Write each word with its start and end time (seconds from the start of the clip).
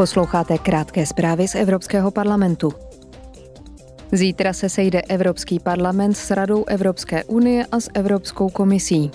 Posloucháte 0.00 0.58
krátké 0.58 1.06
zprávy 1.06 1.48
z 1.48 1.54
Evropského 1.54 2.10
parlamentu. 2.10 2.72
Zítra 4.12 4.52
se 4.52 4.68
sejde 4.68 5.02
Evropský 5.02 5.58
parlament 5.58 6.16
s 6.16 6.30
Radou 6.30 6.64
Evropské 6.64 7.24
unie 7.24 7.66
a 7.72 7.80
s 7.80 7.90
Evropskou 7.94 8.48
komisí. 8.48 9.10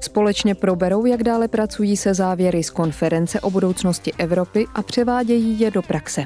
Společně 0.00 0.54
proberou, 0.54 1.06
jak 1.06 1.22
dále 1.22 1.48
pracují 1.48 1.96
se 1.96 2.14
závěry 2.14 2.62
z 2.62 2.70
konference 2.70 3.40
o 3.40 3.50
budoucnosti 3.50 4.12
Evropy 4.18 4.66
a 4.74 4.82
převádějí 4.82 5.60
je 5.60 5.70
do 5.70 5.82
praxe. 5.82 6.24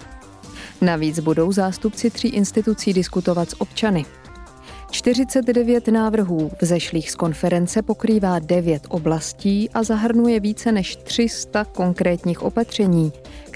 Navíc 0.81 1.21
budou 1.21 1.53
zástupci 1.53 2.11
tří 2.11 2.29
institucí 2.29 2.93
diskutovat 2.93 3.51
s 3.51 3.61
občany. 3.61 4.05
49 4.91 5.89
návrhů 5.89 6.51
vzešlých 6.61 7.11
z 7.11 7.15
konference 7.15 7.83
pokrývá 7.83 8.39
9 8.39 8.83
oblastí 8.89 9.71
a 9.71 9.83
zahrnuje 9.83 10.41
více 10.41 10.73
než 10.73 10.97
300 10.97 11.65
konkrétních 11.65 12.43
opatření, 12.43 13.13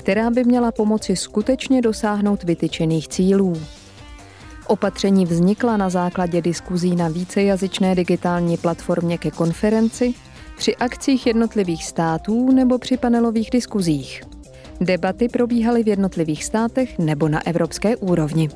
která 0.06 0.30
by 0.30 0.44
měla 0.44 0.72
pomoci 0.72 1.16
skutečně 1.16 1.82
dosáhnout 1.82 2.44
vytyčených 2.44 3.08
cílů. 3.08 3.52
Opatření 4.66 5.26
vznikla 5.26 5.76
na 5.76 5.90
základě 5.90 6.42
diskuzí 6.42 6.96
na 6.96 7.08
vícejazyčné 7.08 7.94
digitální 7.94 8.56
platformě 8.56 9.18
ke 9.18 9.30
konferenci, 9.30 10.14
při 10.56 10.76
akcích 10.76 11.26
jednotlivých 11.26 11.84
států 11.84 12.52
nebo 12.52 12.78
při 12.78 12.96
panelových 12.96 13.50
diskuzích. 13.50 14.22
Debaty 14.80 15.28
probíhaly 15.28 15.82
v 15.82 15.88
jednotlivých 15.88 16.44
státech 16.44 16.98
nebo 16.98 17.28
na 17.28 17.46
evropské 17.46 17.96
úrovni. 17.96 18.48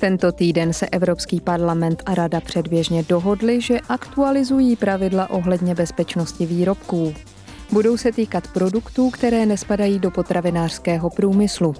Tento 0.00 0.32
týden 0.32 0.72
se 0.72 0.86
Evropský 0.86 1.40
parlament 1.40 2.02
a 2.06 2.14
Rada 2.14 2.40
předběžně 2.40 3.02
dohodli, 3.02 3.60
že 3.60 3.80
aktualizují 3.88 4.76
pravidla 4.76 5.30
ohledně 5.30 5.74
bezpečnosti 5.74 6.46
výrobků. 6.46 7.14
Budou 7.72 7.96
se 7.96 8.12
týkat 8.12 8.48
produktů, 8.48 9.10
které 9.10 9.46
nespadají 9.46 9.98
do 9.98 10.10
potravinářského 10.10 11.10
průmyslu. 11.10 11.74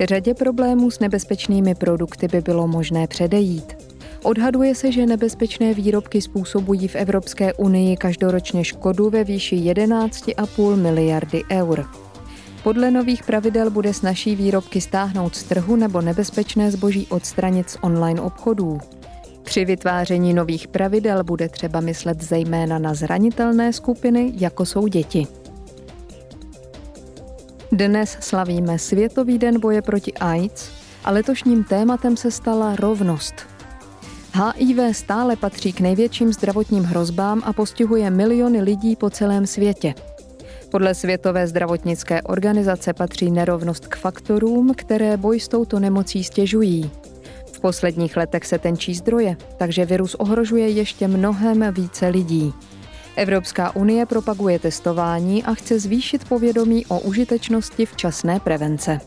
Řadě 0.00 0.34
problémů 0.34 0.90
s 0.90 1.00
nebezpečnými 1.00 1.74
produkty 1.74 2.28
by 2.28 2.40
bylo 2.40 2.68
možné 2.68 3.06
předejít. 3.06 3.76
Odhaduje 4.22 4.74
se, 4.74 4.92
že 4.92 5.06
nebezpečné 5.06 5.74
výrobky 5.74 6.22
způsobují 6.22 6.88
v 6.88 6.96
Evropské 6.96 7.52
unii 7.52 7.96
každoročně 7.96 8.64
škodu 8.64 9.10
ve 9.10 9.24
výši 9.24 9.56
11,5 9.56 10.76
miliardy 10.76 11.42
eur. 11.50 11.86
Podle 12.62 12.90
nových 12.90 13.24
pravidel 13.24 13.70
bude 13.70 13.94
snažší 13.94 14.36
výrobky 14.36 14.80
stáhnout 14.80 15.36
z 15.36 15.42
trhu 15.42 15.76
nebo 15.76 16.00
nebezpečné 16.00 16.70
zboží 16.70 17.06
odstranit 17.06 17.70
z 17.70 17.76
online 17.80 18.20
obchodů. 18.20 18.80
Při 19.42 19.64
vytváření 19.64 20.34
nových 20.34 20.68
pravidel 20.68 21.24
bude 21.24 21.48
třeba 21.48 21.80
myslet 21.80 22.22
zejména 22.22 22.78
na 22.78 22.94
zranitelné 22.94 23.72
skupiny, 23.72 24.32
jako 24.34 24.66
jsou 24.66 24.86
děti. 24.86 25.26
Dnes 27.72 28.16
slavíme 28.20 28.78
Světový 28.78 29.38
den 29.38 29.60
boje 29.60 29.82
proti 29.82 30.12
AIDS 30.12 30.70
a 31.04 31.10
letošním 31.10 31.64
tématem 31.64 32.16
se 32.16 32.30
stala 32.30 32.76
rovnost. 32.76 33.34
HIV 34.34 34.96
stále 34.96 35.36
patří 35.36 35.72
k 35.72 35.80
největším 35.80 36.32
zdravotním 36.32 36.84
hrozbám 36.84 37.42
a 37.44 37.52
postihuje 37.52 38.10
miliony 38.10 38.62
lidí 38.62 38.96
po 38.96 39.10
celém 39.10 39.46
světě. 39.46 39.94
Podle 40.70 40.94
Světové 40.94 41.46
zdravotnické 41.46 42.22
organizace 42.22 42.92
patří 42.92 43.30
nerovnost 43.30 43.86
k 43.86 43.96
faktorům, 43.96 44.74
které 44.76 45.16
boj 45.16 45.40
s 45.40 45.48
touto 45.48 45.80
nemocí 45.80 46.24
stěžují. 46.24 46.90
Posledních 47.62 48.16
letech 48.16 48.46
se 48.46 48.58
tenčí 48.58 48.94
zdroje, 48.94 49.36
takže 49.56 49.84
virus 49.84 50.14
ohrožuje 50.14 50.68
ještě 50.68 51.08
mnohem 51.08 51.74
více 51.74 52.08
lidí. 52.08 52.52
Evropská 53.16 53.76
unie 53.76 54.06
propaguje 54.06 54.58
testování 54.58 55.44
a 55.44 55.54
chce 55.54 55.78
zvýšit 55.78 56.28
povědomí 56.28 56.86
o 56.86 57.00
užitečnosti 57.00 57.86
včasné 57.86 58.40
prevence. 58.40 59.00